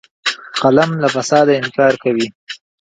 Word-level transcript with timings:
قلم 0.61 0.91
له 1.01 1.07
فساده 1.15 1.53
انکار 1.61 1.93
کوي 2.03 2.27